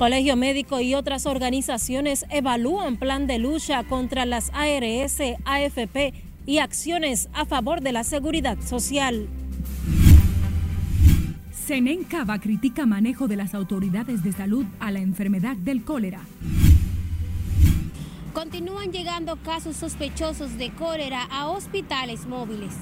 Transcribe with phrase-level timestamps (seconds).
[0.00, 6.14] Colegio Médico y otras organizaciones evalúan plan de lucha contra las ARS, AFP
[6.46, 9.28] y acciones a favor de la seguridad social.
[11.52, 16.22] Senencaba critica manejo de las autoridades de salud a la enfermedad del cólera.
[18.32, 22.72] Continúan llegando casos sospechosos de cólera a hospitales móviles.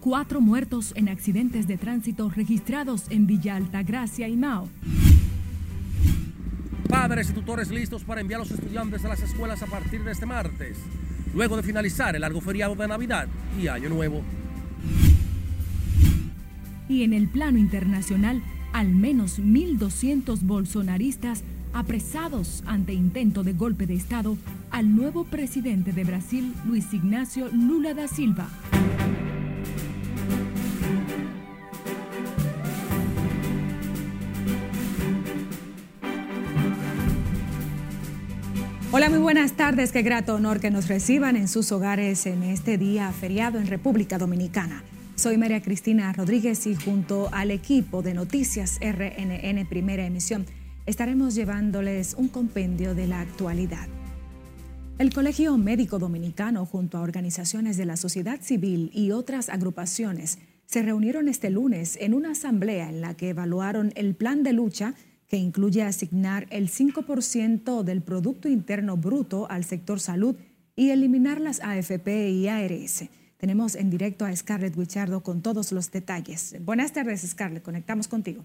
[0.00, 4.66] Cuatro muertos en accidentes de tránsito registrados en Villa Altagracia y Mao.
[6.88, 10.12] Padres y tutores listos para enviar a los estudiantes a las escuelas a partir de
[10.12, 10.78] este martes,
[11.34, 13.28] luego de finalizar el largo feriado de Navidad
[13.60, 14.22] y Año Nuevo.
[16.88, 21.44] Y en el plano internacional, al menos 1.200 bolsonaristas
[21.74, 24.38] apresados ante intento de golpe de Estado
[24.70, 28.48] al nuevo presidente de Brasil, Luis Ignacio Lula da Silva.
[38.92, 39.92] Hola, muy buenas tardes.
[39.92, 44.18] Qué grato honor que nos reciban en sus hogares en este día feriado en República
[44.18, 44.82] Dominicana.
[45.14, 50.44] Soy María Cristina Rodríguez y junto al equipo de Noticias RNN Primera Emisión
[50.86, 53.86] estaremos llevándoles un compendio de la actualidad.
[54.98, 60.82] El Colegio Médico Dominicano junto a organizaciones de la sociedad civil y otras agrupaciones se
[60.82, 64.94] reunieron este lunes en una asamblea en la que evaluaron el plan de lucha
[65.30, 70.34] que incluye asignar el 5% del Producto Interno Bruto al sector salud
[70.74, 73.04] y eliminar las AFP y ARS.
[73.36, 76.56] Tenemos en directo a Scarlett Wichardo con todos los detalles.
[76.62, 77.62] Buenas tardes, Scarlett.
[77.62, 78.44] Conectamos contigo.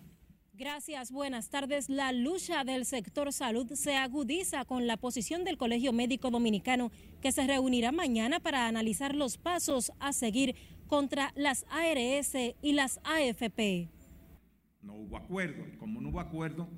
[0.53, 1.89] Gracias, buenas tardes.
[1.89, 7.31] La lucha del sector salud se agudiza con la posición del Colegio Médico Dominicano, que
[7.31, 10.55] se reunirá mañana para analizar los pasos a seguir
[10.85, 13.94] contra las ARS y las AFP
[14.85, 15.65] no hubo acuerdo.
[15.67, 16.69] Y como no hubo acuerdo,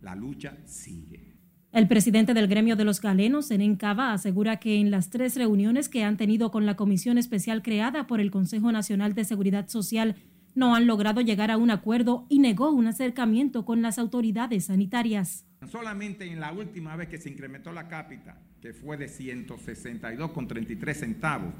[0.00, 1.34] la lucha sigue.
[1.72, 5.88] El presidente del gremio de los galenos, Enen Cava, asegura que en las tres reuniones
[5.88, 10.14] que han tenido con la comisión especial creada por el Consejo Nacional de Seguridad Social,
[10.54, 15.46] no han logrado llegar a un acuerdo y negó un acercamiento con las autoridades sanitarias.
[15.68, 21.52] Solamente en la última vez que se incrementó la cápita, que fue de 162,33 centavos,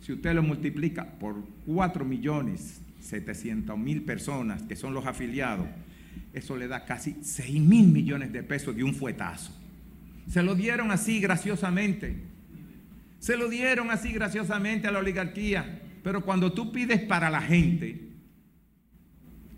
[0.00, 5.66] si usted lo multiplica por 4 millones 700 mil personas que son los afiliados,
[6.32, 9.52] eso le da casi 6 mil millones de pesos de un fuetazo.
[10.28, 12.16] Se lo dieron así graciosamente.
[13.18, 15.82] Se lo dieron así graciosamente a la oligarquía.
[16.02, 18.08] Pero cuando tú pides para la gente,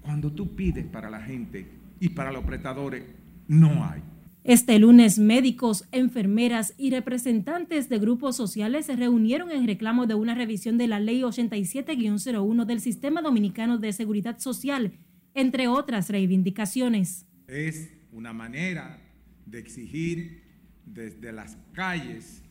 [0.03, 1.67] cuando tú pides para la gente
[1.99, 3.05] y para los prestadores,
[3.49, 4.03] no hay.
[4.49, 10.37] Este lunes, médicos, enfermeras y representantes de grupos sociales se reunieron en reclamo de una
[10.37, 14.93] revisión de la Ley 87-01 del Sistema Dominicano de Seguridad Social,
[15.35, 17.27] entre otras reivindicaciones.
[17.49, 19.01] Es una manera
[19.47, 20.45] de exigir
[20.85, 22.45] desde las calles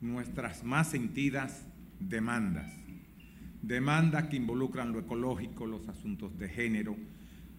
[0.00, 1.64] nuestras más sentidas
[2.00, 2.72] demandas.
[3.62, 6.96] Demandas que involucran lo ecológico, los asuntos de género,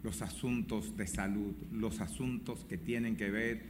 [0.04, 3.64] los asuntos de salud, los asuntos que tienen que ver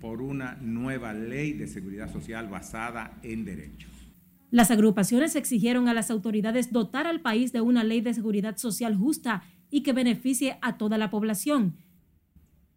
[0.00, 3.90] por una nueva ley de seguridad social basada en derechos.
[4.50, 8.96] Las agrupaciones exigieron a las autoridades dotar al país de una ley de seguridad social
[8.96, 11.76] justa y que beneficie a toda la población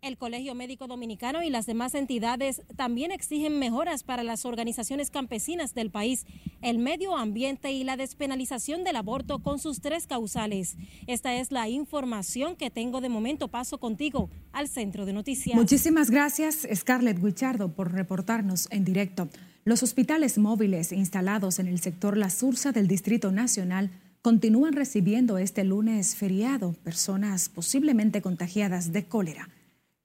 [0.01, 5.73] el Colegio Médico Dominicano y las demás entidades también exigen mejoras para las organizaciones campesinas
[5.73, 6.25] del país,
[6.61, 10.77] el medio ambiente y la despenalización del aborto con sus tres causales.
[11.07, 13.47] Esta es la información que tengo de momento.
[13.49, 15.55] Paso contigo al centro de noticias.
[15.55, 19.27] Muchísimas gracias, Scarlett Guichardo, por reportarnos en directo.
[19.65, 25.63] Los hospitales móviles instalados en el sector La Sursa del Distrito Nacional continúan recibiendo este
[25.63, 29.49] lunes feriado personas posiblemente contagiadas de cólera.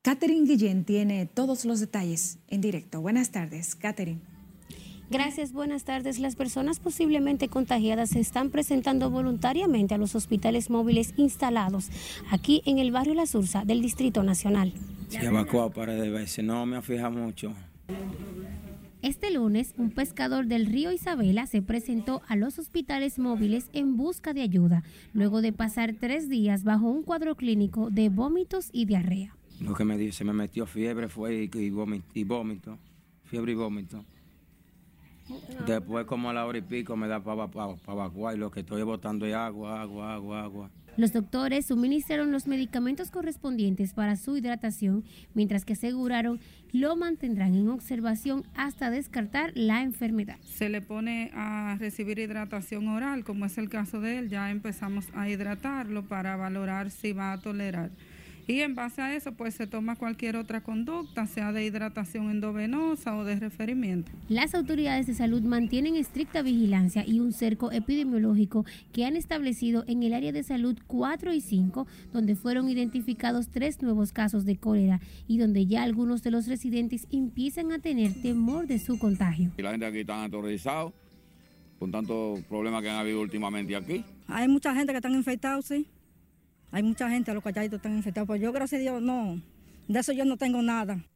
[0.04, 3.00] Catherine Guillén tiene todos los detalles en directo.
[3.00, 4.20] Buenas tardes, Catherine.
[5.08, 6.18] Gracias, buenas tardes.
[6.18, 11.88] Las personas posiblemente contagiadas se están presentando voluntariamente a los hospitales móviles instalados
[12.30, 14.74] aquí en el barrio La Sursa del Distrito Nacional.
[15.08, 17.54] Se evacuó para de veces, no me afija mucho.
[19.00, 24.34] Este lunes, un pescador del río Isabela se presentó a los hospitales móviles en busca
[24.34, 24.82] de ayuda,
[25.14, 29.34] luego de pasar tres días bajo un cuadro clínico de vómitos y diarrea.
[29.60, 32.78] Lo que me dio, se me metió fiebre fue y, vómito,
[33.24, 34.04] fiebre y vómito.
[35.66, 38.60] Después como a la hora y pico me da para pa, evacuar y lo que
[38.60, 40.70] estoy botando es agua, agua, agua, agua.
[40.96, 45.02] Los doctores suministraron los medicamentos correspondientes para su hidratación,
[45.34, 46.38] mientras que aseguraron
[46.72, 50.36] lo mantendrán en observación hasta descartar la enfermedad.
[50.44, 55.06] Se le pone a recibir hidratación oral, como es el caso de él, ya empezamos
[55.14, 57.90] a hidratarlo para valorar si va a tolerar
[58.46, 63.16] y en base a eso pues se toma cualquier otra conducta, sea de hidratación endovenosa
[63.16, 64.12] o de referimiento.
[64.28, 70.02] Las autoridades de salud mantienen estricta vigilancia y un cerco epidemiológico que han establecido en
[70.02, 75.00] el área de salud 4 y 5, donde fueron identificados tres nuevos casos de cólera
[75.26, 79.52] y donde ya algunos de los residentes empiezan a tener temor de su contagio.
[79.56, 80.92] Y la gente aquí está aterrorizada
[81.78, 84.04] con tantos problemas que han habido últimamente aquí.
[84.28, 85.86] Hay mucha gente que están infectados, sí.
[86.74, 89.40] Hay mucha gente, los calladitos están infectados, pero yo gracias a Dios no,
[89.86, 91.06] de eso yo no tengo nada.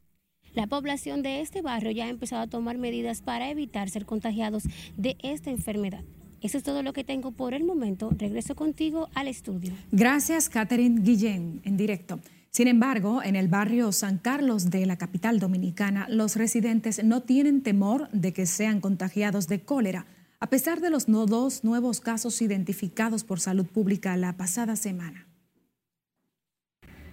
[0.53, 4.63] La población de este barrio ya ha empezado a tomar medidas para evitar ser contagiados
[4.95, 6.05] de esta enfermedad.
[6.39, 8.09] Eso es todo lo que tengo por el momento.
[8.17, 9.73] Regreso contigo al estudio.
[9.91, 12.21] Gracias, Catherine Guillén, en directo.
[12.51, 17.63] Sin embargo, en el barrio San Carlos de la capital dominicana, los residentes no tienen
[17.63, 20.05] temor de que sean contagiados de cólera,
[20.39, 25.28] a pesar de los dos nuevos casos identificados por salud pública la pasada semana.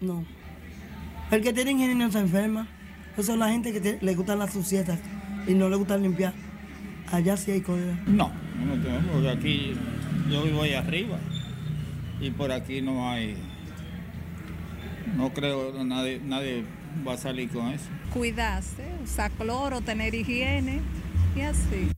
[0.00, 0.24] No.
[1.30, 2.68] El que tiene ingenio no se enferma.
[3.16, 4.98] Eso es la gente que le gustan las sucietas
[5.46, 6.34] y no le gusta limpiar.
[7.10, 7.98] Allá sí hay cólera.
[8.06, 8.30] No,
[8.64, 9.72] no tengo, porque aquí
[10.30, 11.18] yo vivo ahí arriba
[12.20, 13.36] y por aquí no hay.
[15.16, 16.64] No creo que nadie, nadie
[17.06, 17.86] va a salir con eso.
[18.12, 20.80] Cuidarse, usar cloro, tener higiene
[21.36, 21.95] y así.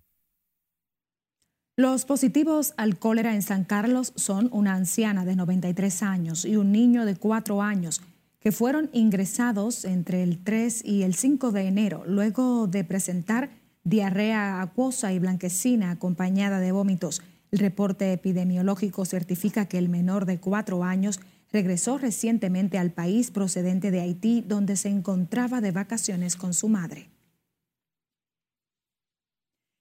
[1.78, 6.72] Los positivos al cólera en San Carlos son una anciana de 93 años y un
[6.72, 8.02] niño de 4 años
[8.40, 13.50] que fueron ingresados entre el 3 y el 5 de enero luego de presentar
[13.84, 17.22] diarrea acuosa y blanquecina acompañada de vómitos.
[17.52, 21.20] El reporte epidemiológico certifica que el menor de 4 años
[21.52, 27.08] regresó recientemente al país procedente de Haití donde se encontraba de vacaciones con su madre.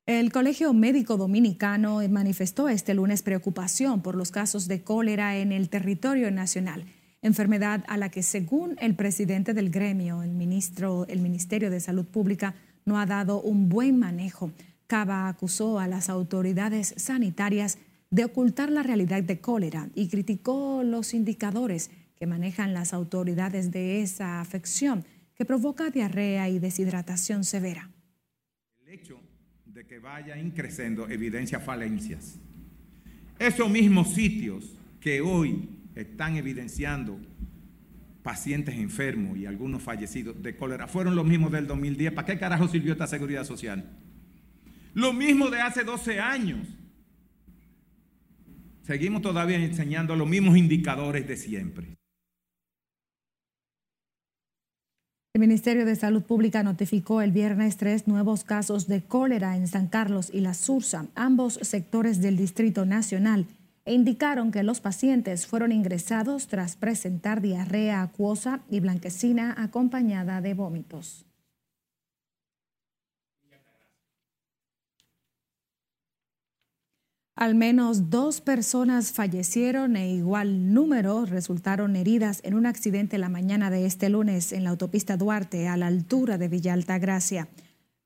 [0.08, 5.68] El Colegio Médico Dominicano manifestó este lunes preocupación por los casos de cólera en el
[5.68, 6.86] territorio nacional,
[7.22, 12.06] enfermedad a la que, según el presidente del gremio, el, ministro, el Ministerio de Salud
[12.06, 12.56] Pública,
[12.86, 14.52] no ha dado un buen manejo.
[14.88, 17.78] Cava acusó a las autoridades sanitarias
[18.10, 24.02] de ocultar la realidad de cólera y criticó los indicadores que manejan las autoridades de
[24.02, 25.04] esa afección
[25.36, 27.92] que provoca diarrea y deshidratación severa.
[28.86, 29.27] El hecho
[29.78, 32.40] de que vaya increciendo evidencia falencias.
[33.38, 37.20] Esos mismos sitios que hoy están evidenciando
[38.24, 42.12] pacientes enfermos y algunos fallecidos de cólera fueron los mismos del 2010.
[42.14, 43.88] ¿Para qué carajo sirvió esta seguridad social?
[44.96, 46.68] Lo mismo de hace 12 años.
[48.82, 51.97] Seguimos todavía enseñando los mismos indicadores de siempre.
[55.38, 59.86] El Ministerio de Salud Pública notificó el viernes tres nuevos casos de cólera en San
[59.86, 63.46] Carlos y La Sursa, ambos sectores del Distrito Nacional,
[63.86, 70.56] e indicaron que los pacientes fueron ingresados tras presentar diarrea acuosa y blanquecina acompañada de
[70.56, 71.27] vómitos.
[77.38, 83.70] Al menos dos personas fallecieron e igual número resultaron heridas en un accidente la mañana
[83.70, 87.48] de este lunes en la autopista Duarte a la altura de Villa Altagracia.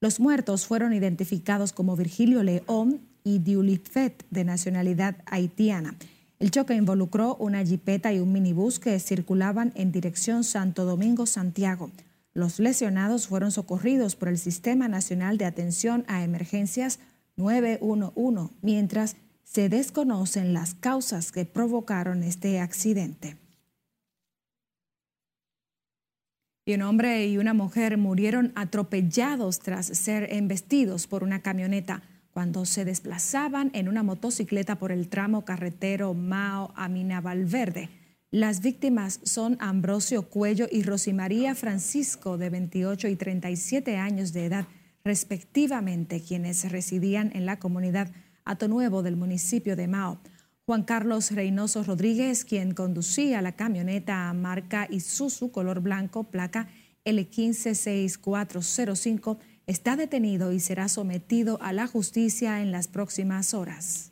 [0.01, 5.95] Los muertos fueron identificados como Virgilio León y Diulifet, de nacionalidad haitiana.
[6.39, 11.89] El choque involucró una jipeta y un minibús que circulaban en dirección Santo Domingo-Santiago.
[12.33, 16.99] Los lesionados fueron socorridos por el Sistema Nacional de Atención a Emergencias
[17.37, 23.37] 911, mientras se desconocen las causas que provocaron este accidente.
[26.65, 32.65] Y un hombre y una mujer murieron atropellados tras ser embestidos por una camioneta cuando
[32.65, 37.89] se desplazaban en una motocicleta por el tramo carretero Mao Amina Valverde.
[38.29, 44.65] Las víctimas son Ambrosio Cuello y Rosimaría Francisco, de 28 y 37 años de edad,
[45.03, 48.11] respectivamente, quienes residían en la comunidad
[48.67, 50.19] Nuevo del municipio de Mao.
[50.65, 56.67] Juan Carlos Reynoso Rodríguez, quien conducía la camioneta marca Isuzu color blanco, placa
[57.05, 64.10] L156405, está detenido y será sometido a la justicia en las próximas horas.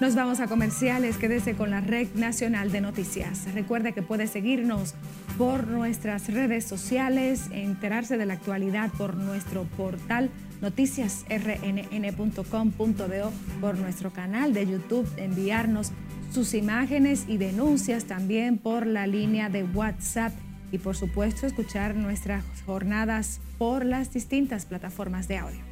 [0.00, 3.52] Nos vamos a comerciales, quédese con la Red Nacional de Noticias.
[3.52, 4.94] Recuerde que puede seguirnos
[5.36, 14.54] por nuestras redes sociales, enterarse de la actualidad por nuestro portal noticiasrnn.com.do, por nuestro canal
[14.54, 15.90] de YouTube, enviarnos
[16.32, 20.32] sus imágenes y denuncias también por la línea de WhatsApp
[20.70, 25.67] y por supuesto escuchar nuestras jornadas por las distintas plataformas de audio.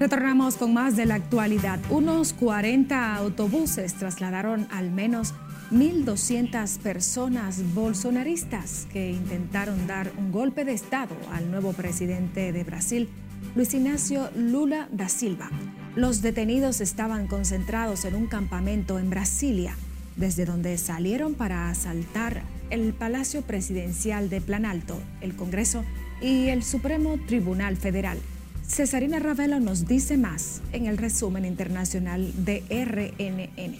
[0.00, 1.80] Retornamos con más de la actualidad.
[1.90, 5.34] Unos 40 autobuses trasladaron al menos
[5.72, 13.08] 1.200 personas bolsonaristas que intentaron dar un golpe de Estado al nuevo presidente de Brasil,
[13.56, 15.50] Luis Ignacio Lula da Silva.
[15.96, 19.74] Los detenidos estaban concentrados en un campamento en Brasilia,
[20.16, 25.84] desde donde salieron para asaltar el Palacio Presidencial de Planalto, el Congreso
[26.22, 28.18] y el Supremo Tribunal Federal.
[28.68, 33.76] Cesarina Ravelo nos dice más en el resumen internacional de RNN.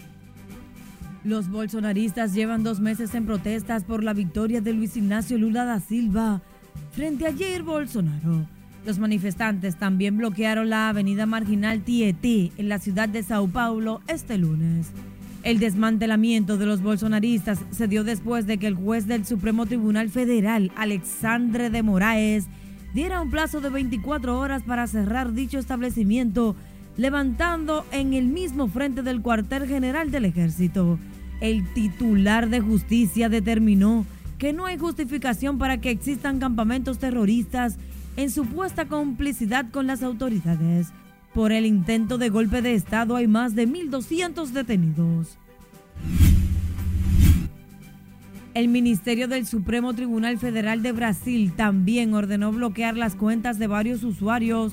[1.25, 5.79] Los bolsonaristas llevan dos meses en protestas por la victoria de Luis Ignacio Lula da
[5.79, 6.41] Silva
[6.93, 8.47] frente a Jair Bolsonaro.
[8.87, 14.39] Los manifestantes también bloquearon la avenida marginal Tietê en la ciudad de Sao Paulo este
[14.39, 14.89] lunes.
[15.43, 20.09] El desmantelamiento de los bolsonaristas se dio después de que el juez del Supremo Tribunal
[20.09, 22.47] Federal, Alexandre de Moraes,
[22.95, 26.57] diera un plazo de 24 horas para cerrar dicho establecimiento,
[26.97, 30.99] levantando en el mismo frente del cuartel general del ejército.
[31.41, 34.05] El titular de justicia determinó
[34.39, 37.77] que no hay justificación para que existan campamentos terroristas
[38.17, 40.89] en supuesta complicidad con las autoridades.
[41.35, 45.39] Por el intento de golpe de Estado hay más de 1.200 detenidos.
[48.59, 54.03] El Ministerio del Supremo Tribunal Federal de Brasil también ordenó bloquear las cuentas de varios
[54.03, 54.73] usuarios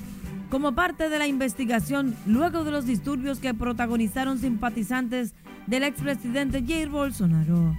[0.50, 5.36] como parte de la investigación luego de los disturbios que protagonizaron simpatizantes
[5.68, 7.78] del expresidente Jair Bolsonaro.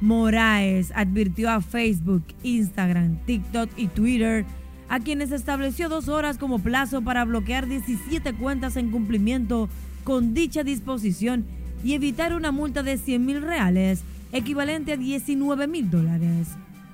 [0.00, 4.46] Moraes advirtió a Facebook, Instagram, TikTok y Twitter
[4.88, 9.68] a quienes estableció dos horas como plazo para bloquear 17 cuentas en cumplimiento
[10.02, 11.44] con dicha disposición
[11.84, 14.02] y evitar una multa de 100 mil reales
[14.34, 16.48] equivalente a 19 mil dólares.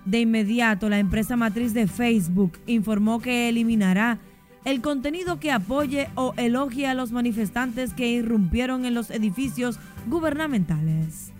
[0.04, 4.18] De inmediato, la empresa matriz de Facebook informó que eliminará
[4.64, 11.32] el contenido que apoye o elogie a los manifestantes que irrumpieron en los edificios gubernamentales.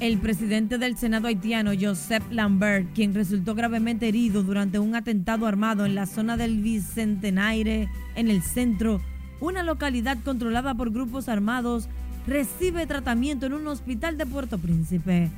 [0.00, 5.86] El presidente del Senado haitiano, Joseph Lambert, quien resultó gravemente herido durante un atentado armado
[5.86, 9.00] en la zona del Bicentenaire, en el centro,
[9.40, 11.88] una localidad controlada por grupos armados,
[12.26, 15.30] recibe tratamiento en un hospital de Puerto Príncipe.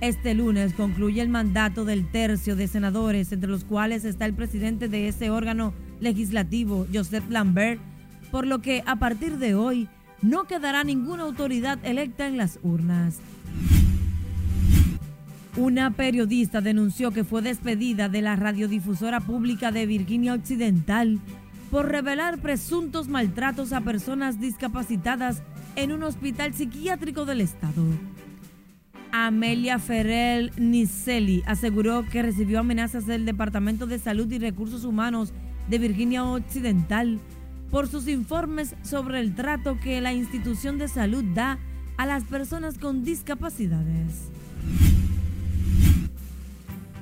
[0.00, 4.88] Este lunes concluye el mandato del tercio de senadores, entre los cuales está el presidente
[4.88, 7.80] de ese órgano legislativo, Joseph Lambert,
[8.30, 9.88] por lo que a partir de hoy
[10.20, 13.18] no quedará ninguna autoridad electa en las urnas.
[15.56, 21.20] Una periodista denunció que fue despedida de la radiodifusora pública de Virginia Occidental
[21.70, 25.42] por revelar presuntos maltratos a personas discapacitadas
[25.76, 27.82] en un hospital psiquiátrico del estado.
[29.12, 35.32] Amelia Ferrell Nicelli aseguró que recibió amenazas del Departamento de Salud y Recursos Humanos
[35.68, 37.20] de Virginia Occidental
[37.70, 41.58] por sus informes sobre el trato que la institución de salud da
[41.96, 44.30] a las personas con discapacidades.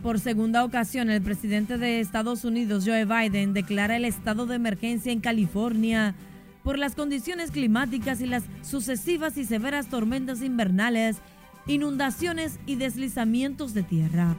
[0.03, 5.13] Por segunda ocasión, el presidente de Estados Unidos, Joe Biden, declara el estado de emergencia
[5.13, 6.15] en California
[6.63, 11.19] por las condiciones climáticas y las sucesivas y severas tormentas invernales,
[11.67, 14.37] inundaciones y deslizamientos de tierra.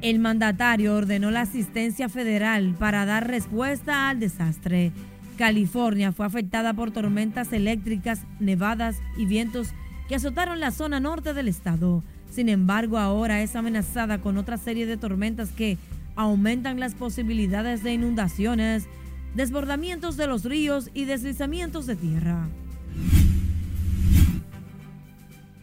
[0.00, 4.92] El mandatario ordenó la asistencia federal para dar respuesta al desastre.
[5.38, 9.68] California fue afectada por tormentas eléctricas, nevadas y vientos
[10.08, 12.02] que azotaron la zona norte del estado.
[12.30, 15.78] Sin embargo, ahora es amenazada con otra serie de tormentas que
[16.16, 18.88] aumentan las posibilidades de inundaciones,
[19.34, 22.48] desbordamientos de los ríos y deslizamientos de tierra.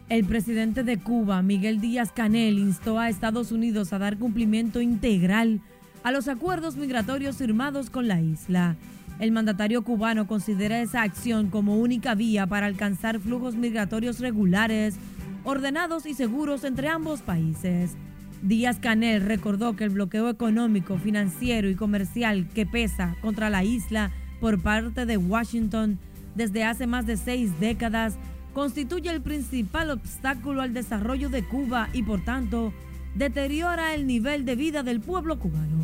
[0.08, 5.60] El presidente de Cuba, Miguel Díaz Canel, instó a Estados Unidos a dar cumplimiento integral
[6.02, 8.74] a los acuerdos migratorios firmados con la isla.
[9.20, 14.96] El mandatario cubano considera esa acción como única vía para alcanzar flujos migratorios regulares,
[15.44, 17.96] ordenados y seguros entre ambos países.
[18.42, 24.10] Díaz Canel recordó que el bloqueo económico, financiero y comercial que pesa contra la isla
[24.40, 25.98] por parte de Washington
[26.34, 28.16] desde hace más de seis décadas
[28.54, 32.72] constituye el principal obstáculo al desarrollo de Cuba y por tanto
[33.14, 35.80] deteriora el nivel de vida del pueblo cubano.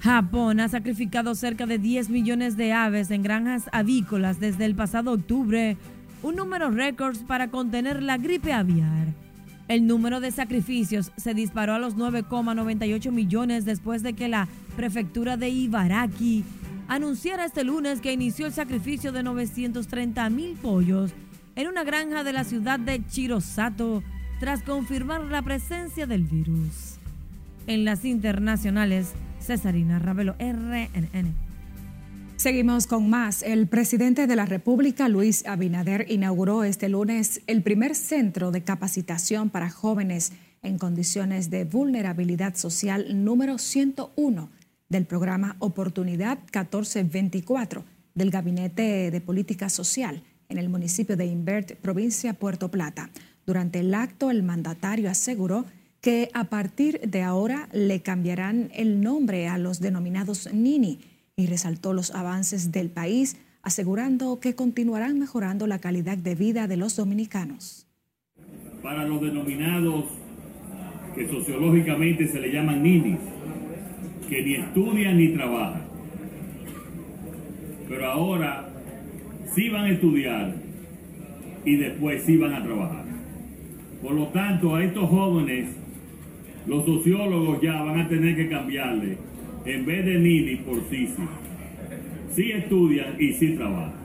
[0.00, 5.12] Japón ha sacrificado cerca de 10 millones de aves en granjas avícolas desde el pasado
[5.12, 5.78] octubre,
[6.22, 9.23] un número récord para contener la gripe aviar.
[9.68, 15.36] El número de sacrificios se disparó a los 9,98 millones después de que la prefectura
[15.36, 16.44] de Ibaraki
[16.88, 21.12] anunciara este lunes que inició el sacrificio de 930 mil pollos
[21.56, 24.02] en una granja de la ciudad de Chirosato
[24.38, 26.96] tras confirmar la presencia del virus.
[27.66, 31.43] En las internacionales, Cesarina Ravelo, RNN.
[32.44, 33.42] Seguimos con más.
[33.42, 39.48] El presidente de la República, Luis Abinader, inauguró este lunes el primer centro de capacitación
[39.48, 40.32] para jóvenes
[40.62, 44.50] en condiciones de vulnerabilidad social número 101
[44.90, 47.82] del programa Oportunidad 1424
[48.14, 53.08] del Gabinete de Política Social en el municipio de Invert, provincia Puerto Plata.
[53.46, 55.64] Durante el acto, el mandatario aseguró
[56.02, 60.98] que a partir de ahora le cambiarán el nombre a los denominados Nini
[61.36, 66.76] y resaltó los avances del país, asegurando que continuarán mejorando la calidad de vida de
[66.76, 67.86] los dominicanos.
[68.82, 70.04] Para los denominados
[71.14, 73.18] que sociológicamente se le llaman ninis,
[74.28, 75.82] que ni estudian ni trabajan,
[77.88, 78.68] pero ahora
[79.54, 80.54] sí van a estudiar
[81.64, 83.04] y después sí van a trabajar.
[84.02, 85.70] Por lo tanto, a estos jóvenes,
[86.66, 89.18] los sociólogos ya van a tener que cambiarle
[89.64, 91.28] en vez de Nini por Sisi.
[92.34, 94.04] Sí estudian y sí trabajan.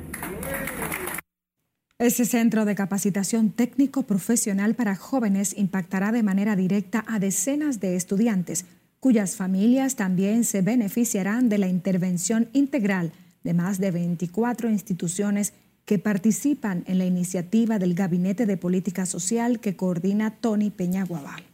[1.98, 7.98] Ese centro de capacitación técnico profesional para jóvenes impactará de manera directa a decenas de
[7.98, 8.66] estudiantes,
[9.02, 13.12] cuyas familias también se beneficiarán de la intervención integral
[13.44, 19.60] de más de 24 instituciones que participan en la iniciativa del Gabinete de Política Social
[19.60, 21.49] que coordina Tony Peñaguabal.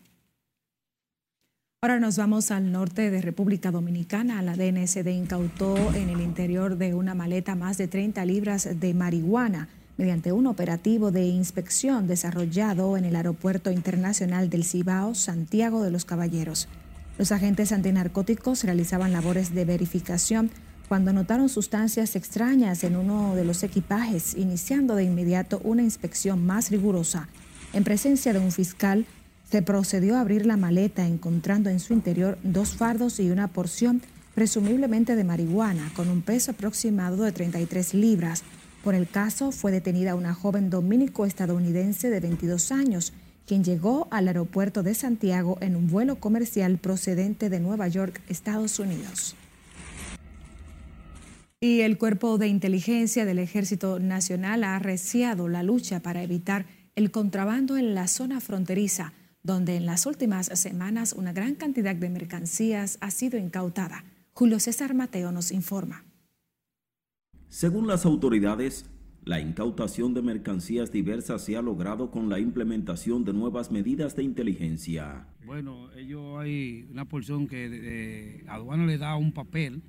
[1.85, 4.41] Ahora nos vamos al norte de República Dominicana.
[4.41, 9.69] La DNSD incautó en el interior de una maleta más de 30 libras de marihuana
[9.95, 16.05] mediante un operativo de inspección desarrollado en el Aeropuerto Internacional del Cibao, Santiago de los
[16.05, 16.67] Caballeros.
[17.19, 20.49] Los agentes antinarcóticos realizaban labores de verificación
[20.89, 26.71] cuando notaron sustancias extrañas en uno de los equipajes, iniciando de inmediato una inspección más
[26.71, 27.29] rigurosa.
[27.73, 29.05] En presencia de un fiscal,
[29.55, 34.01] se procedió a abrir la maleta encontrando en su interior dos fardos y una porción
[34.33, 38.43] presumiblemente de marihuana con un peso aproximado de 33 libras.
[38.83, 43.13] Por el caso fue detenida una joven dominico-estadounidense de 22 años,
[43.47, 48.77] quien llegó al aeropuerto de Santiago en un vuelo comercial procedente de Nueva York, Estados
[48.77, 49.37] Unidos.
[51.61, 56.65] Y el Cuerpo de Inteligencia del Ejército Nacional ha arreciado la lucha para evitar
[56.97, 59.13] el contrabando en la zona fronteriza
[59.45, 64.03] donde en las últimas semanas una gran cantidad de mercancías ha sido incautada.
[64.33, 66.03] Julio César Mateo nos informa.
[67.47, 68.89] Según las autoridades,
[69.23, 74.23] la incautación de mercancías diversas se ha logrado con la implementación de nuevas medidas de
[74.23, 75.27] inteligencia.
[75.45, 79.83] Bueno, ellos hay una porción que de, aduana le da un papel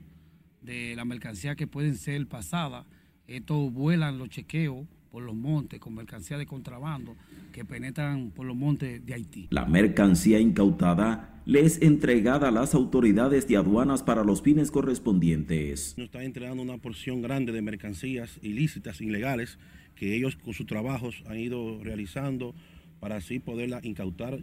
[0.61, 2.85] de la mercancía que pueden ser pasadas.
[3.27, 7.16] Estos vuelan los chequeos por los montes con mercancía de contrabando
[7.50, 9.46] que penetran por los montes de Haití.
[9.48, 15.94] La mercancía incautada le es entregada a las autoridades de aduanas para los fines correspondientes.
[15.96, 19.59] Nos está entregando una porción grande de mercancías ilícitas, ilegales,
[19.94, 22.55] que ellos con sus trabajos han ido realizando
[23.00, 24.38] para así poderla incautar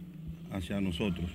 [0.50, 1.30] hacia nosotros.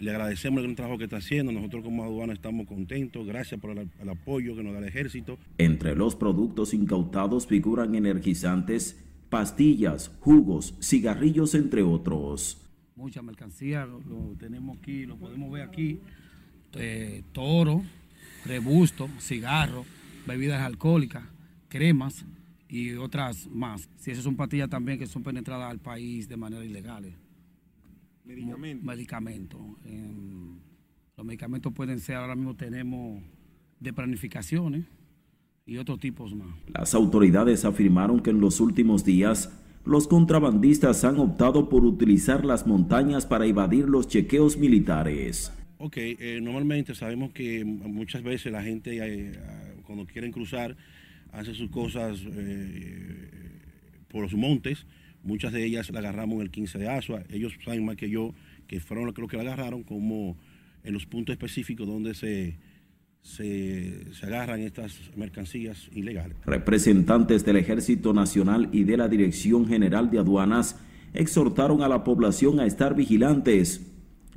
[0.00, 1.52] Le agradecemos el gran trabajo que está haciendo.
[1.52, 3.26] Nosotros como aduana estamos contentos.
[3.26, 5.38] Gracias por el, apoyo que nos da el ejército.
[5.58, 12.66] Entre los productos incautados figuran energizantes, pastillas, jugos, cigarrillos, entre otros.
[12.96, 14.00] Mucha mercancía, lo,
[14.38, 16.00] tenemos aquí, lo podemos ver aquí.
[16.74, 17.82] Eh, toro,
[18.46, 19.84] rebusto, cigarro,
[20.26, 21.24] bebidas alcohólicas,
[21.68, 22.24] cremas
[22.70, 23.90] y otras más.
[23.98, 27.12] Si esas son pastillas también que son penetradas al país de manera ilegal.
[28.24, 28.84] Medicamentos.
[28.84, 29.60] Medicamentos.
[31.16, 33.22] los medicamentos pueden ser, ahora mismo tenemos
[33.80, 34.84] de planificaciones
[35.66, 36.48] y otros tipos más.
[36.68, 39.52] Las autoridades afirmaron que en los últimos días
[39.84, 45.52] los contrabandistas han optado por utilizar las montañas para evadir los chequeos militares.
[45.78, 49.32] Ok, eh, normalmente sabemos que muchas veces la gente eh,
[49.86, 50.76] cuando quieren cruzar
[51.32, 53.30] hace sus cosas eh,
[54.08, 54.86] por los montes
[55.22, 57.22] Muchas de ellas la agarramos en el 15 de Asua.
[57.30, 58.34] Ellos saben más que yo
[58.66, 60.36] que fueron los que la agarraron como
[60.82, 62.56] en los puntos específicos donde se,
[63.22, 66.36] se, se, agarran estas mercancías ilegales.
[66.46, 70.76] Representantes del Ejército Nacional y de la Dirección General de Aduanas
[71.12, 73.86] exhortaron a la población a estar vigilantes,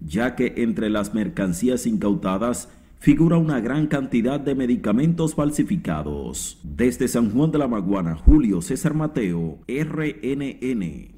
[0.06, 2.70] ya que entre las mercancías incautadas
[3.04, 6.58] figura una gran cantidad de medicamentos falsificados.
[6.64, 11.12] Desde San Juan de la Maguana, Julio César Mateo, RNN.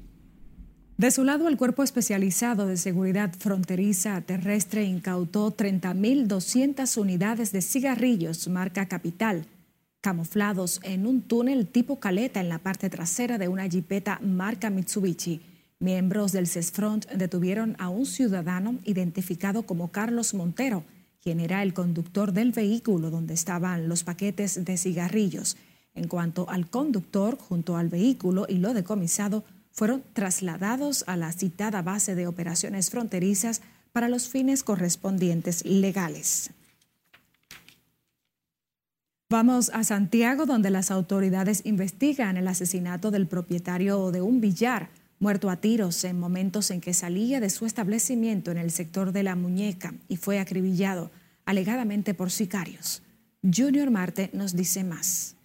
[0.96, 8.48] De su lado, el Cuerpo Especializado de Seguridad Fronteriza Terrestre incautó 30.200 unidades de cigarrillos
[8.48, 9.46] marca Capital,
[10.00, 15.40] camuflados en un túnel tipo caleta en la parte trasera de una jipeta marca Mitsubishi.
[15.78, 20.82] Miembros del CESFRONT detuvieron a un ciudadano identificado como Carlos Montero,
[21.26, 25.56] quien era el conductor del vehículo donde estaban los paquetes de cigarrillos.
[25.96, 31.82] En cuanto al conductor, junto al vehículo y lo decomisado, fueron trasladados a la citada
[31.82, 33.60] base de operaciones fronterizas
[33.90, 36.50] para los fines correspondientes legales.
[39.28, 45.50] Vamos a Santiago, donde las autoridades investigan el asesinato del propietario de un billar muerto
[45.50, 49.34] a tiros en momentos en que salía de su establecimiento en el sector de la
[49.34, 51.10] Muñeca y fue acribillado
[51.46, 53.02] alegadamente por sicarios.
[53.42, 55.36] Junior Marte nos dice más.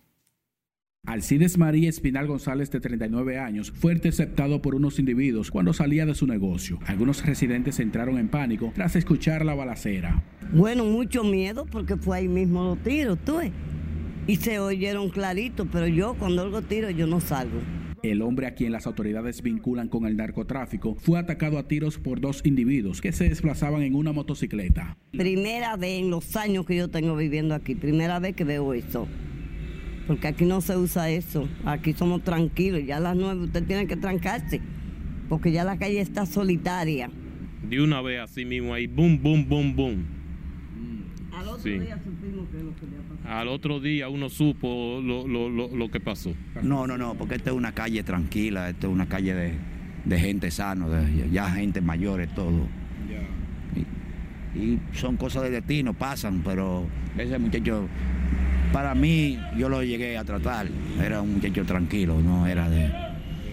[1.05, 6.13] Alcides María Espinal González, de 39 años, fue interceptado por unos individuos cuando salía de
[6.13, 6.77] su negocio.
[6.85, 10.23] Algunos residentes entraron en pánico tras escuchar la balacera.
[10.53, 13.39] Bueno, mucho miedo porque fue ahí mismo los tiros, tú.
[14.27, 17.59] Y se oyeron clarito, pero yo cuando oigo tiros yo no salgo.
[18.03, 22.19] El hombre a quien las autoridades vinculan con el narcotráfico fue atacado a tiros por
[22.19, 24.97] dos individuos que se desplazaban en una motocicleta.
[25.11, 29.07] Primera vez en los años que yo tengo viviendo aquí, primera vez que veo eso
[30.07, 31.47] porque aquí no se usa eso.
[31.63, 32.81] Aquí somos tranquilos.
[32.85, 34.59] Ya a las nueve usted tiene que trancarse,
[35.29, 37.09] porque ya la calle está solitaria.
[37.63, 40.20] De una vez así mismo ahí, boom, boom, boom, boom.
[41.41, 43.37] Al otro día supimos que lo que había pasado.
[43.39, 46.33] Al otro día uno supo lo, lo, lo, lo, que pasó.
[46.61, 49.53] No, no, no, porque esta es una calle tranquila, esta es una calle de,
[50.05, 52.67] de gente sano, de, ya gente mayores, todo.
[54.55, 56.85] Y, y son cosas de destino, pasan, pero
[57.17, 57.87] ese muchacho
[58.71, 60.67] para mí, yo lo llegué a tratar.
[61.03, 62.89] Era un muchacho tranquilo, no era de.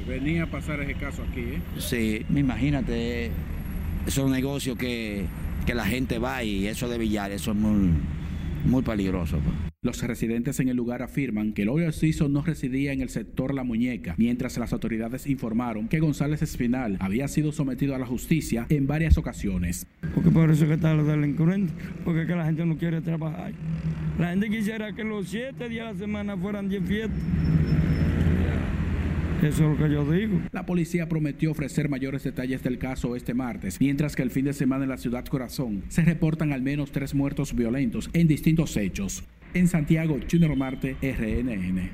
[0.06, 1.60] Venía a pasar ese caso aquí, ¿eh?
[1.78, 3.30] Sí, imagínate,
[4.06, 5.26] es un negocio que,
[5.68, 7.90] que la gente va y eso de billar, eso es muy,
[8.64, 9.38] muy peligroso.
[9.38, 9.54] Pues.
[9.82, 13.52] Los residentes en el lugar afirman que el hoyo Ciso no residía en el sector
[13.52, 18.64] La Muñeca, mientras las autoridades informaron que González Espinal había sido sometido a la justicia
[18.70, 19.86] en varias ocasiones.
[20.14, 23.52] Porque por eso que están los delincuentes, porque que la gente no quiere trabajar.
[24.18, 27.20] La gente quisiera que los siete días de la semana fueran diez fiestas.
[29.42, 30.40] Eso es lo que yo digo.
[30.50, 34.52] La policía prometió ofrecer mayores detalles del caso este martes, mientras que el fin de
[34.52, 39.22] semana en la ciudad Corazón se reportan al menos tres muertos violentos en distintos hechos.
[39.54, 41.88] En Santiago, Junior Marte, RNN.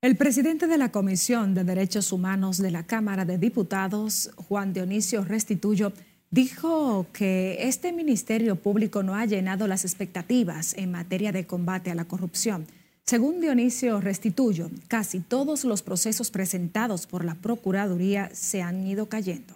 [0.00, 5.24] El presidente de la Comisión de Derechos Humanos de la Cámara de Diputados, Juan Dionisio
[5.24, 5.92] Restituyo,
[6.30, 11.94] dijo que este Ministerio Público no ha llenado las expectativas en materia de combate a
[11.94, 12.66] la corrupción.
[13.06, 19.54] Según Dionisio Restituyo, casi todos los procesos presentados por la Procuraduría se han ido cayendo.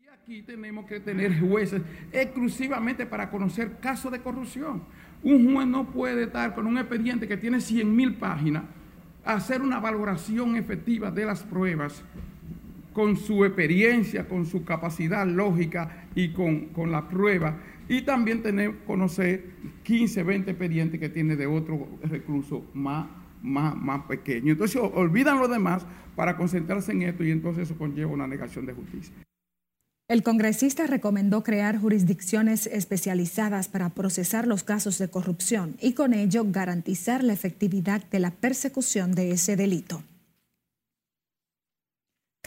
[0.00, 4.84] Y aquí tenemos que tener jueces exclusivamente para conocer casos de corrupción.
[5.24, 8.62] Un juez no puede estar con un expediente que tiene 100 mil páginas,
[9.24, 12.04] hacer una valoración efectiva de las pruebas
[12.92, 18.76] con su experiencia, con su capacidad lógica y con, con la prueba y también tener,
[18.86, 19.44] conocer
[19.82, 23.08] 15, 20 expedientes que tiene de otro recluso más,
[23.42, 24.52] más, más pequeño.
[24.52, 28.74] Entonces olvidan lo demás para concentrarse en esto y entonces eso conlleva una negación de
[28.74, 29.14] justicia.
[30.08, 36.46] El congresista recomendó crear jurisdicciones especializadas para procesar los casos de corrupción y con ello
[36.48, 40.02] garantizar la efectividad de la persecución de ese delito.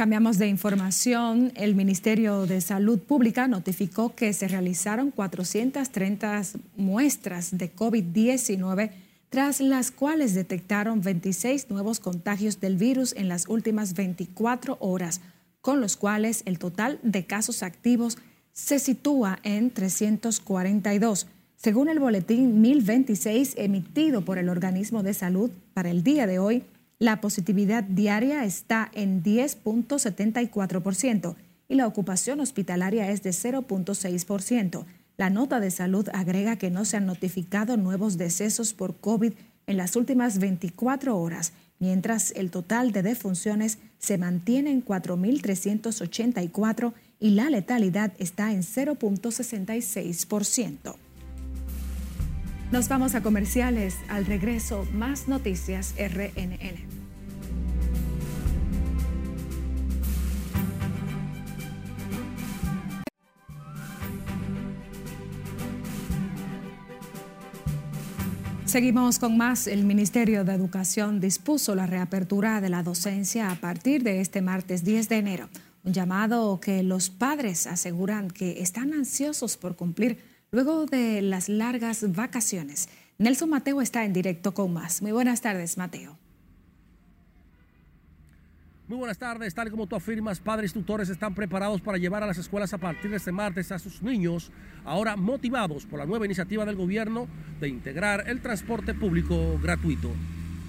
[0.02, 1.52] Cambiamos de información.
[1.54, 6.42] El Ministerio de Salud Pública notificó que se realizaron 430
[6.76, 8.90] muestras de COVID-19,
[9.30, 15.22] tras las cuales detectaron 26 nuevos contagios del virus en las últimas 24 horas,
[15.62, 18.18] con los cuales el total de casos activos
[18.54, 21.28] se sitúa en 342.
[21.58, 26.64] Según el boletín 1026 emitido por el organismo de salud para el día de hoy,
[27.02, 31.36] la positividad diaria está en 10.74%
[31.68, 34.86] y la ocupación hospitalaria es de 0.6%.
[35.18, 39.34] La nota de salud agrega que no se han notificado nuevos decesos por COVID
[39.66, 47.32] en las últimas 24 horas, mientras el total de defunciones se mantiene en 4.384 y
[47.32, 50.98] la letalidad está en 0.66%.
[52.72, 53.98] Nos vamos a comerciales.
[54.08, 57.02] Al regreso, más noticias RNN.
[68.66, 69.68] Seguimos con más.
[69.68, 74.86] El Ministerio de Educación dispuso la reapertura de la docencia a partir de este martes
[74.86, 75.50] 10 de enero.
[75.84, 82.14] Un llamado que los padres aseguran que están ansiosos por cumplir luego de las largas
[82.14, 82.90] vacaciones.
[83.18, 85.02] Nelson Mateo está en directo con más.
[85.02, 86.18] Muy buenas tardes, Mateo.
[88.90, 92.28] Muy buenas tardes, tal como tú afirmas, padres y tutores están preparados para llevar a
[92.28, 94.52] las escuelas a partir de este martes a sus niños,
[94.84, 97.30] ahora motivados por la nueva iniciativa del gobierno
[97.62, 100.12] de integrar el transporte público gratuito.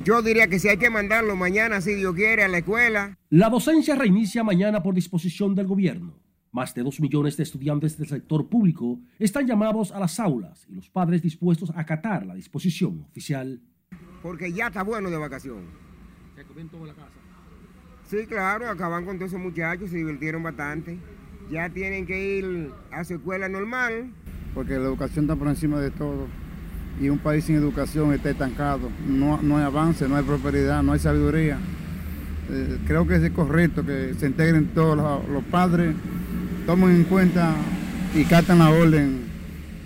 [0.05, 3.19] Yo diría que si hay que mandarlo mañana, si Dios quiere, a la escuela.
[3.31, 6.22] La docencia reinicia mañana por disposición del gobierno.
[6.53, 10.75] Más de dos millones de estudiantes del sector público están llamados a las aulas y
[10.75, 13.59] los padres dispuestos a acatar la disposición oficial.
[14.23, 15.63] Porque ya está bueno de vacación.
[16.37, 17.09] ¿Se comió todo en la casa?
[18.05, 20.99] Sí, claro, acaban con todos esos muchachos, se divirtieron bastante.
[21.51, 24.13] Ya tienen que ir a su escuela normal.
[24.53, 26.27] Porque la educación está por encima de todo.
[27.01, 28.91] Y un país sin educación está estancado.
[29.09, 31.59] No, no hay avance, no hay prosperidad, no hay sabiduría.
[32.51, 35.95] Eh, creo que es correcto que se integren todos los, los padres,
[36.67, 37.57] tomen en cuenta
[38.15, 39.23] y catan la orden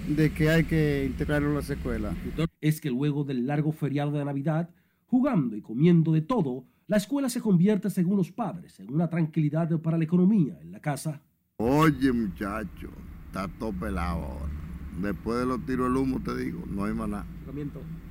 [0.09, 2.15] de que hay que integrarlo a las escuelas.
[2.61, 4.69] Es que luego del largo feriado de Navidad,
[5.07, 9.69] jugando y comiendo de todo, la escuela se convierte, según los padres, en una tranquilidad
[9.81, 11.23] para la economía en la casa.
[11.57, 12.91] Oye, muchacho,
[13.27, 14.53] está todo pelado ahora.
[15.01, 17.27] Después de los tiros del humo, te digo, no hay más nada.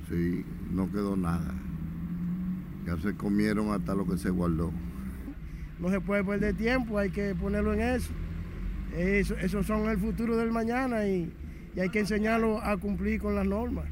[0.08, 1.54] Sí, no quedó nada.
[2.86, 4.72] Ya se comieron hasta lo que se guardó.
[5.80, 8.12] No se puede perder tiempo, hay que ponerlo en eso.
[8.96, 11.30] Eso, esos son el futuro del mañana y,
[11.74, 13.84] y hay que enseñarlo a cumplir con las normas.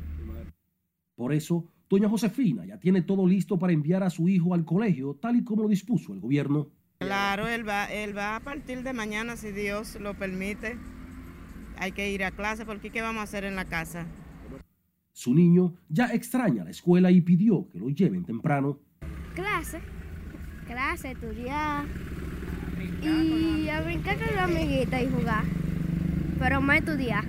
[1.14, 5.14] Por eso, doña Josefina ya tiene todo listo para enviar a su hijo al colegio,
[5.20, 6.70] tal y como lo dispuso el gobierno.
[7.00, 10.78] Claro, él va, él va a partir de mañana, si Dios lo permite.
[11.76, 14.06] Hay que ir a clase porque ¿qué vamos a hacer en la casa?
[15.12, 18.80] Su niño ya extraña la escuela y pidió que lo lleven temprano.
[19.34, 19.80] Clase,
[20.66, 21.84] clase, estudiar
[23.02, 25.44] y a brincar con la amiguita y jugar,
[26.38, 27.24] pero más estudiar.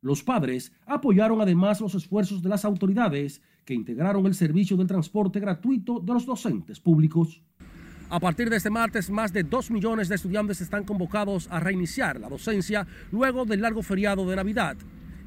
[0.00, 5.40] Los padres apoyaron además los esfuerzos de las autoridades que integraron el servicio del transporte
[5.40, 7.42] gratuito de los docentes públicos.
[8.10, 12.20] A partir de este martes, más de 2 millones de estudiantes están convocados a reiniciar
[12.20, 14.76] la docencia luego del largo feriado de Navidad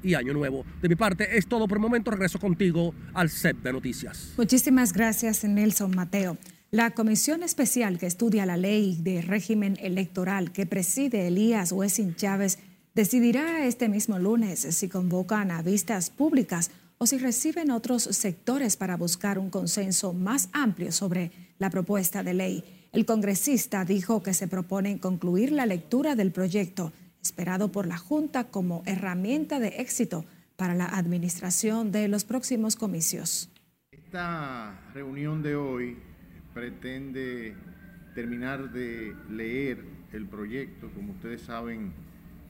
[0.04, 0.64] y Año Nuevo.
[0.82, 2.12] De mi parte es todo por el momento.
[2.12, 4.36] Regreso contigo al set de noticias.
[4.38, 6.38] Muchísimas gracias, Nelson Mateo.
[6.70, 12.60] La comisión especial que estudia la ley de régimen electoral que preside Elías Wessing Chávez
[12.94, 18.98] decidirá este mismo lunes si convocan a vistas públicas o si reciben otros sectores para
[18.98, 22.90] buscar un consenso más amplio sobre la propuesta de ley.
[22.92, 28.50] El congresista dijo que se propone concluir la lectura del proyecto, esperado por la Junta
[28.50, 30.26] como herramienta de éxito
[30.58, 33.50] para la administración de los próximos comicios.
[33.90, 35.98] Esta reunión de hoy
[36.58, 37.54] pretende
[38.16, 39.78] terminar de leer
[40.12, 40.90] el proyecto.
[40.96, 41.92] Como ustedes saben,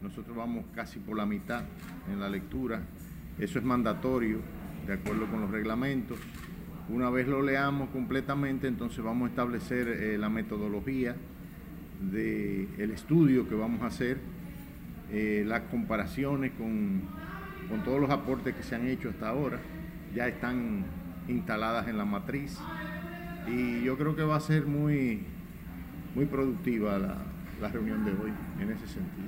[0.01, 1.65] nosotros vamos casi por la mitad
[2.09, 2.79] en la lectura.
[3.37, 4.39] Eso es mandatorio,
[4.85, 6.17] de acuerdo con los reglamentos.
[6.87, 11.13] Una vez lo leamos completamente, entonces vamos a establecer eh, la metodología
[11.99, 14.19] del estudio que vamos a hacer,
[15.11, 17.01] eh, las comparaciones con,
[17.67, 19.59] con todos los aportes que se han hecho hasta ahora,
[20.15, 20.85] ya están
[21.27, 22.57] instaladas en la matriz
[23.47, 25.23] y yo creo que va a ser muy,
[26.15, 27.17] muy productiva la,
[27.61, 29.27] la reunión de hoy en ese sentido.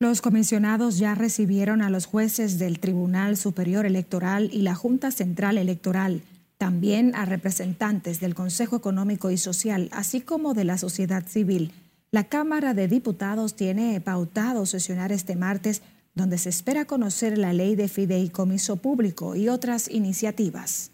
[0.00, 5.58] Los comisionados ya recibieron a los jueces del Tribunal Superior Electoral y la Junta Central
[5.58, 6.22] Electoral,
[6.56, 11.72] también a representantes del Consejo Económico y Social, así como de la sociedad civil.
[12.10, 15.82] La Cámara de Diputados tiene pautado sesionar este martes,
[16.14, 20.92] donde se espera conocer la ley de fideicomiso público y otras iniciativas.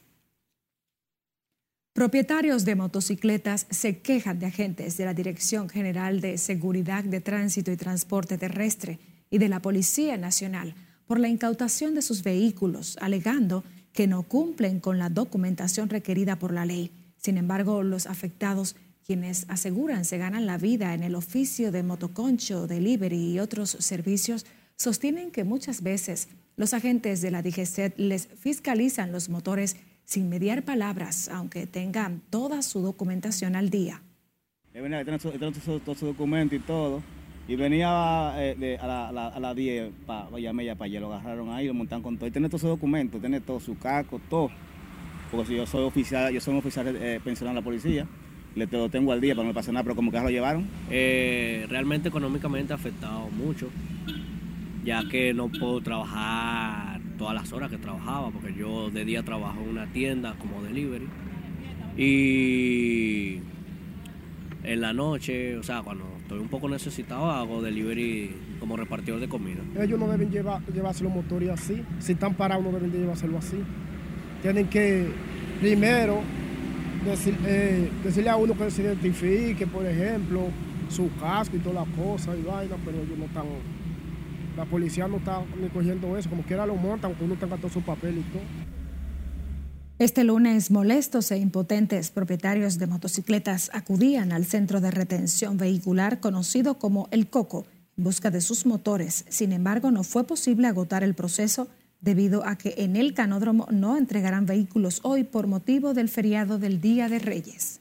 [1.95, 7.71] Propietarios de motocicletas se quejan de agentes de la Dirección General de Seguridad de Tránsito
[7.71, 8.99] y Transporte Terrestre
[9.31, 10.75] y de la Policía Nacional
[11.07, 16.53] por la incautación de sus vehículos, alegando que no cumplen con la documentación requerida por
[16.53, 16.91] la ley.
[17.17, 18.75] Sin embargo, los afectados,
[19.07, 24.47] quienes aseguran se ganan la vida en el oficio de motoconcho, delivery y otros servicios,
[24.77, 26.27] sostienen que muchas veces
[26.57, 32.63] los agentes de la DGCET les fiscalizan los motores sin mediar palabras, aunque tengan toda
[32.63, 34.03] su documentación al día.
[34.73, 37.03] Venía tener todo su documento y todo.
[37.47, 41.67] Y venía eh, de, a las la, 10 para Vallamella, para allá, lo agarraron ahí,
[41.67, 42.27] lo montaron con todo.
[42.27, 44.51] Y tiene todos sus documentos, tiene todo su casco, todo.
[45.31, 48.07] Porque si yo soy oficial, yo soy un oficial eh, pensionado de la policía,
[48.55, 50.23] le te lo tengo al día para no me pase nada, pero como que ya
[50.23, 50.67] lo llevaron.
[50.91, 53.69] Eh, realmente económicamente ha afectado mucho,
[54.85, 59.61] ya que no puedo trabajar todas las horas que trabajaba, porque yo de día trabajo
[59.63, 61.09] en una tienda como delivery.
[61.97, 63.41] Y
[64.65, 69.29] en la noche, o sea, cuando estoy un poco necesitado, hago delivery como repartidor de
[69.29, 69.61] comida.
[69.81, 71.83] Ellos no deben llevar, llevarse los motores así.
[71.99, 73.59] Si están parados, no deben de llevárselo así.
[74.43, 75.07] Tienen que
[75.61, 76.21] primero
[77.47, 80.49] eh, decirle a uno que se identifique, por ejemplo,
[80.89, 83.45] su casco y todas las cosas y vaina, pero ellos no están,
[84.57, 87.71] la policía no está ni cogiendo eso, como quiera lo montan, aunque uno tenga todo
[87.71, 88.43] su papel y todo.
[89.99, 96.79] Este lunes, molestos e impotentes propietarios de motocicletas acudían al centro de retención vehicular conocido
[96.79, 97.65] como El Coco
[97.97, 99.25] en busca de sus motores.
[99.29, 101.69] Sin embargo, no fue posible agotar el proceso
[102.01, 106.81] debido a que en el canódromo no entregarán vehículos hoy por motivo del feriado del
[106.81, 107.81] Día de Reyes.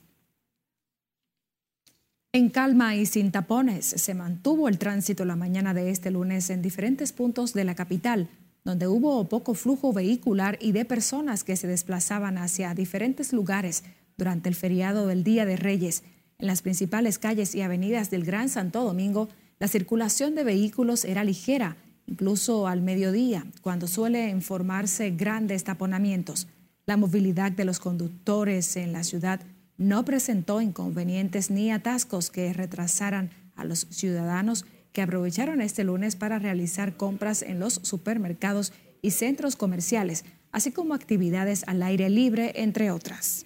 [2.34, 6.63] En calma y sin tapones se mantuvo el tránsito la mañana de este lunes en
[6.63, 8.28] diferentes puntos de la capital
[8.63, 13.84] donde hubo poco flujo vehicular y de personas que se desplazaban hacia diferentes lugares
[14.17, 16.04] durante el feriado del Día de Reyes.
[16.39, 21.24] En las principales calles y avenidas del Gran Santo Domingo, la circulación de vehículos era
[21.24, 26.48] ligera, incluso al mediodía, cuando suele formarse grandes taponamientos.
[26.86, 29.41] La movilidad de los conductores en la ciudad
[29.84, 36.39] no presentó inconvenientes ni atascos que retrasaran a los ciudadanos que aprovecharon este lunes para
[36.39, 42.91] realizar compras en los supermercados y centros comerciales, así como actividades al aire libre, entre
[42.91, 43.46] otras.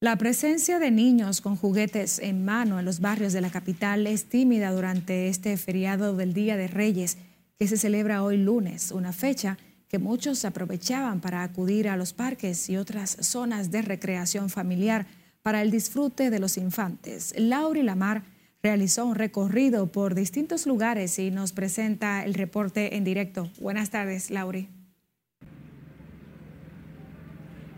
[0.00, 4.24] La presencia de niños con juguetes en mano en los barrios de la capital es
[4.24, 7.18] tímida durante este feriado del Día de Reyes,
[7.56, 12.70] que se celebra hoy lunes, una fecha que muchos aprovechaban para acudir a los parques
[12.70, 15.06] y otras zonas de recreación familiar
[15.42, 17.34] para el disfrute de los infantes.
[17.36, 18.22] Lauri Lamar
[18.62, 23.50] realizó un recorrido por distintos lugares y nos presenta el reporte en directo.
[23.60, 24.68] Buenas tardes, Lauri.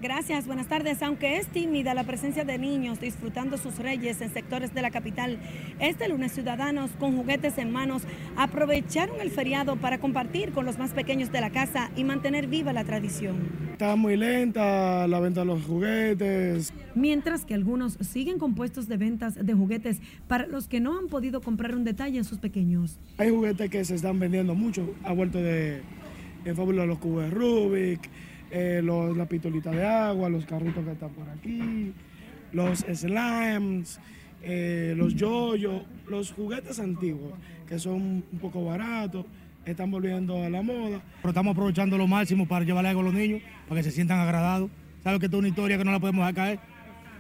[0.05, 1.03] Gracias, buenas tardes.
[1.03, 5.39] Aunque es tímida la presencia de niños disfrutando sus reyes en sectores de la capital,
[5.79, 8.03] este lunes ciudadanos con juguetes en manos
[8.37, 12.75] aprovecharon el feriado para compartir con los más pequeños de la casa y mantener viva
[12.75, 13.49] la tradición.
[13.73, 16.75] Está muy lenta la venta de los juguetes.
[16.95, 21.09] Mientras que algunos siguen con puestos de ventas de juguetes para los que no han
[21.09, 22.99] podido comprar un detalle en sus pequeños.
[23.17, 25.81] Hay juguetes que se están vendiendo mucho, a vuelto de
[26.45, 28.11] en favor de los cubos Rubik
[28.55, 31.93] eh, la pistolita de agua, los carritos que están por aquí,
[32.53, 33.99] los slimes,
[34.43, 37.33] eh, los yoyos, los juguetes antiguos
[37.67, 39.27] que son un poco baratos,
[39.65, 41.01] están volviendo a la moda.
[41.21, 44.21] Pero estamos aprovechando lo máximo para llevarle algo a los niños, para que se sientan
[44.21, 44.71] agradados.
[45.03, 46.59] ¿Sabes que esta es una historia que no la podemos dejar caer?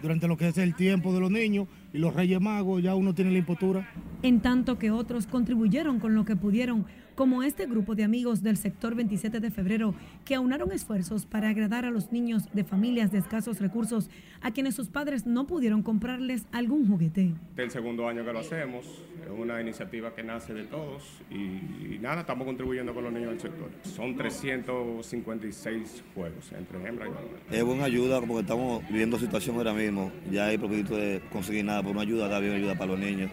[0.02, 3.14] Durante lo que es el tiempo de los niños y los Reyes Magos, ya uno
[3.14, 3.88] tiene la impostura.
[4.22, 8.56] En tanto que otros contribuyeron con lo que pudieron como este grupo de amigos del
[8.56, 13.18] sector 27 de febrero que aunaron esfuerzos para agradar a los niños de familias de
[13.18, 17.34] escasos recursos a quienes sus padres no pudieron comprarles algún juguete.
[17.56, 22.20] El segundo año que lo hacemos, es una iniciativa que nace de todos y, nada,
[22.20, 23.70] estamos contribuyendo con los niños del sector.
[23.82, 27.42] Son 356 juegos entre hembras y hombres.
[27.50, 31.82] Es buena ayuda porque estamos viviendo situación ahora mismo, ya hay propósito de conseguir nada,
[31.82, 33.30] por una ayuda, da bien ayuda para los niños.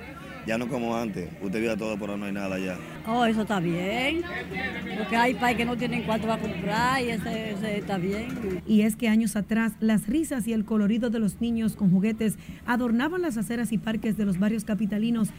[0.47, 2.75] Ya no como antes, usted vive todo, pero no hay nada ya.
[3.07, 4.23] Oh, eso está bien,
[4.97, 8.61] porque hay países que no tienen cuánto va a comprar y ese, está bien.
[8.65, 12.37] Y es que años atrás las risas y el colorido de los niños con juguetes
[12.65, 15.29] adornaban las aceras y parques de los barrios capitalinos,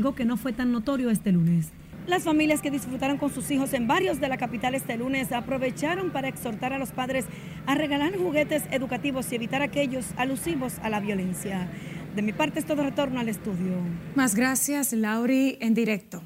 [0.00, 1.68] algo que no fue tan notorio este lunes.
[2.06, 6.10] Las familias que disfrutaron con sus hijos en barrios de la capital este lunes aprovecharon
[6.10, 7.26] para exhortar a los padres
[7.66, 11.68] a regalar juguetes educativos y evitar aquellos alusivos a la violencia.
[12.16, 13.76] De mi parte es todo retorno al estudio.
[14.14, 16.22] Más gracias, Lauri, en directo.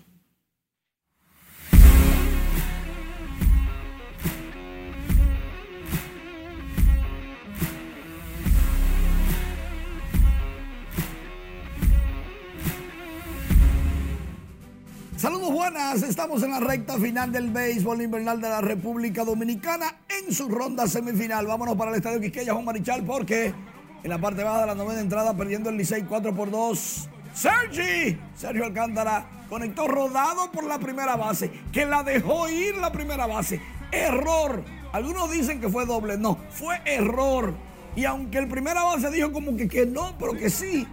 [15.24, 20.34] Saludos buenas, estamos en la recta final del béisbol invernal de la República Dominicana en
[20.34, 21.46] su ronda semifinal.
[21.46, 23.54] Vámonos para el estadio Quisqueya Juan Marichal porque
[24.02, 27.08] en la parte baja de la novena entrada, perdiendo el Licey 4 por 2.
[27.32, 33.26] Sergi, Sergio Alcántara conectó rodado por la primera base, que la dejó ir la primera
[33.26, 33.62] base.
[33.92, 34.62] Error.
[34.92, 37.54] Algunos dicen que fue doble, no, fue error.
[37.96, 40.86] Y aunque el primera base dijo como que, que no, pero que sí,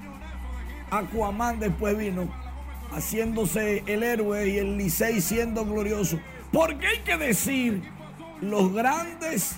[0.89, 2.29] Aquaman después vino
[2.91, 6.19] haciéndose el héroe y el Licey siendo glorioso.
[6.51, 7.81] Porque hay que decir,
[8.41, 9.55] los grandes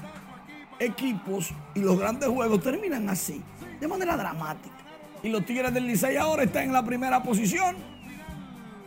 [0.79, 3.41] equipos y los grandes juegos terminan así,
[3.79, 4.75] de manera dramática.
[5.23, 7.75] Y los Tigres del Licey ahora están en la primera posición,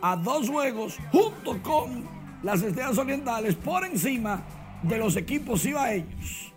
[0.01, 2.07] a dos juegos, junto con
[2.43, 4.43] las Estrellas Orientales, por encima
[4.83, 6.53] de los equipos ibaeños.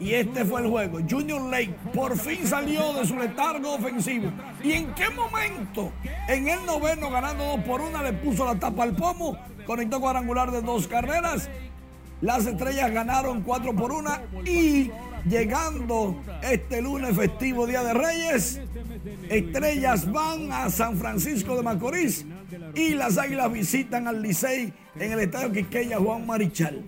[0.00, 0.98] Y este fue el juego.
[1.08, 4.30] Junior Lake por fin salió de su letargo ofensivo.
[4.62, 5.92] ¿Y en qué momento?
[6.28, 9.36] En el noveno, ganando dos por una, le puso la tapa al pomo,
[9.66, 11.48] conectó cuadrangular de dos carreras
[12.22, 14.10] las estrellas ganaron 4 por 1
[14.46, 14.92] y
[15.28, 18.60] llegando este lunes festivo Día de Reyes.
[19.28, 22.24] Estrellas van a San Francisco de Macorís
[22.76, 26.84] y las Águilas visitan al Licey en el estadio Quiqueya Juan Marichal.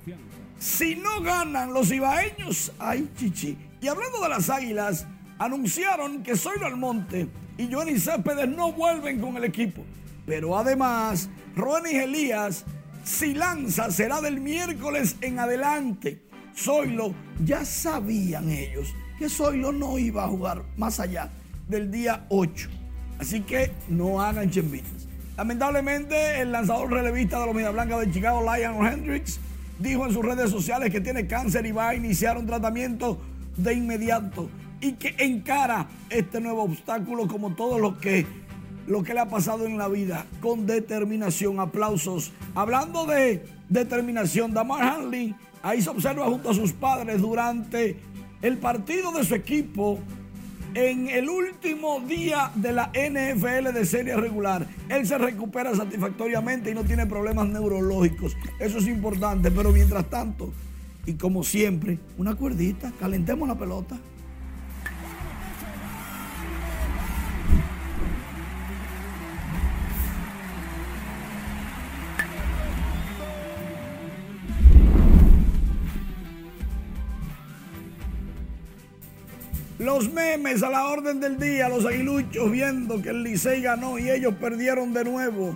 [0.65, 3.55] Si no ganan los ibaeños, ay chichi.
[3.83, 5.07] Y hablando de las Águilas,
[5.39, 9.85] anunciaron que Zoilo Almonte y Johnny Céspedes no vuelven con el equipo.
[10.25, 12.65] Pero además, Ronnie Elías,
[13.05, 16.23] si lanza, será del miércoles en adelante.
[16.57, 18.89] Zoilo, ya sabían ellos
[19.19, 21.31] que Zoilo no iba a jugar más allá
[21.69, 22.71] del día 8.
[23.19, 25.09] Así que no hagan chembitas.
[25.37, 29.39] Lamentablemente, el lanzador relevista de los Media Blanca de Chicago, Lionel Hendricks,
[29.79, 33.19] dijo en sus redes sociales que tiene cáncer y va a iniciar un tratamiento
[33.57, 34.49] de inmediato
[34.81, 38.27] y que encara este nuevo obstáculo como todo lo que,
[38.87, 41.61] lo que le ha pasado en la vida con determinación.
[41.61, 42.33] Aplausos.
[42.55, 47.97] Hablando de determinación, Damar Hanley ahí se observa junto a sus padres durante
[48.43, 49.99] el partido de su equipo
[50.75, 54.67] en el último día de la NFL de serie regular.
[54.89, 58.37] Él se recupera satisfactoriamente y no tiene problemas neurológicos.
[58.59, 60.53] Eso es importante, pero mientras tanto,
[61.07, 63.97] y como siempre, una cuerdita, calentemos la pelota.
[79.85, 84.11] Los memes a la orden del día, los aguiluchos viendo que el Licey ganó y
[84.11, 85.55] ellos perdieron de nuevo.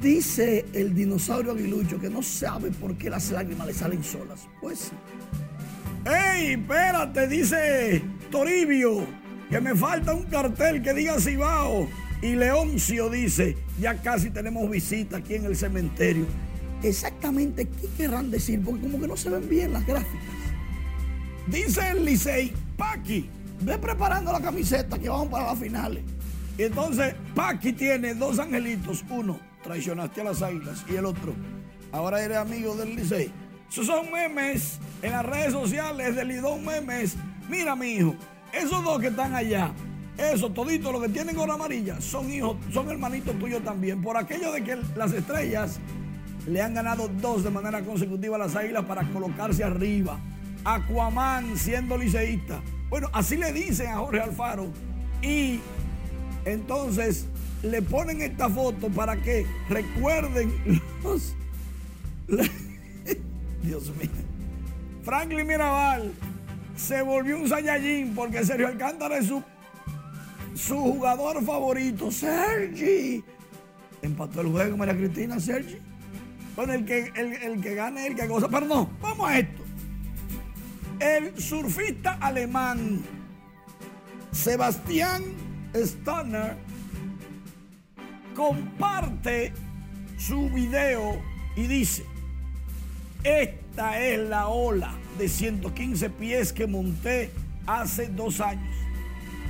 [0.00, 4.46] Dice el dinosaurio aguilucho que no sabe por qué las lágrimas le salen solas.
[4.60, 4.92] Pues
[6.04, 7.26] ¡Ey, espérate!
[7.26, 9.04] Dice Toribio
[9.50, 11.88] que me falta un cartel que diga Cibao.
[12.22, 16.24] Y Leoncio dice, ya casi tenemos visita aquí en el cementerio.
[16.84, 18.62] Exactamente, ¿qué querrán decir?
[18.64, 20.22] Porque como que no se ven bien las gráficas.
[21.48, 23.28] Dice el Licey, Paqui,
[23.60, 26.02] ve preparando la camiseta que vamos para las finales.
[26.58, 29.04] Y entonces Paqui tiene dos angelitos.
[29.08, 30.84] Uno, traicionaste a las águilas.
[30.88, 31.34] Y el otro,
[31.92, 33.32] ahora eres amigo del Licey.
[33.70, 37.16] Esos son memes en las redes sociales de Lidón Memes.
[37.48, 38.16] Mira, mi hijo,
[38.52, 39.72] esos dos que están allá,
[40.18, 44.02] esos toditos los que tienen gorra amarilla, son hijos, son hermanitos tuyos también.
[44.02, 45.78] Por aquello de que las estrellas
[46.46, 50.18] le han ganado dos de manera consecutiva a las águilas para colocarse arriba.
[50.64, 52.60] Aquaman siendo liceísta.
[52.88, 54.68] Bueno, así le dicen a Jorge Alfaro.
[55.22, 55.60] Y
[56.44, 57.26] entonces
[57.62, 60.52] le ponen esta foto para que recuerden
[61.02, 61.34] los.
[63.62, 64.10] Dios mío.
[65.04, 66.12] Franklin Mirabal
[66.76, 69.42] se volvió un Saiyajin porque Sergio Alcántara es su,
[70.54, 72.10] su jugador favorito.
[72.10, 73.22] Sergi.
[74.02, 75.78] Empató el juego María Cristina, Sergi.
[76.56, 78.48] Bueno, el que, el, el que gane, el que goza.
[78.48, 79.62] Pero no, vamos a esto.
[81.00, 83.02] El surfista alemán
[84.32, 85.22] Sebastián
[85.72, 86.56] Stoner
[88.34, 89.54] comparte
[90.18, 91.18] su video
[91.56, 92.04] y dice,
[93.24, 97.30] esta es la ola de 115 pies que monté
[97.66, 98.76] hace dos años.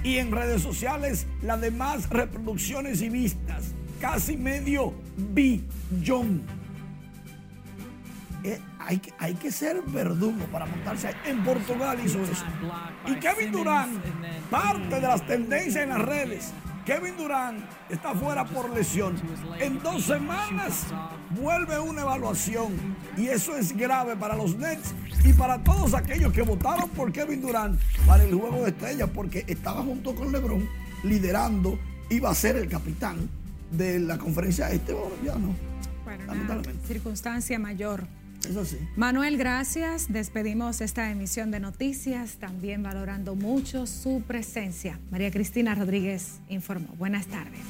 [0.05, 6.59] Y en redes sociales las demás reproducciones y vistas, casi medio billón.
[8.43, 11.14] Eh, hay, que, hay que ser verdugo para montarse ahí.
[11.26, 12.45] En Portugal hizo eso.
[13.07, 14.03] Y Kevin Durán,
[14.51, 16.53] parte de las tendencias en las redes.
[16.86, 19.14] Kevin Durán está fuera por lesión.
[19.61, 20.86] En dos semanas
[21.30, 22.72] vuelve una evaluación.
[23.16, 27.43] Y eso es grave para los Nets y para todos aquellos que votaron por Kevin
[27.43, 30.66] Durán para el juego de estrellas, porque estaba junto con LeBron
[31.05, 31.78] liderando,
[32.09, 33.28] iba a ser el capitán
[33.70, 34.95] de la conferencia este.
[34.95, 35.55] Bueno, ya no.
[36.05, 38.07] Bueno, circunstancia mayor.
[38.49, 38.78] Eso sí.
[38.97, 40.12] Manuel, gracias.
[40.12, 44.99] Despedimos esta emisión de noticias, también valorando mucho su presencia.
[45.11, 46.88] María Cristina Rodríguez informó.
[46.99, 47.61] Buenas tardes.